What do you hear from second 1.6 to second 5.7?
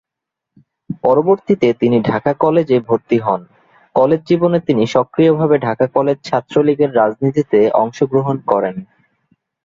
তিনি ঢাকা কলেজে ভর্তি হন, কলেজ জীবনে তিনি সক্রিয়ভাবে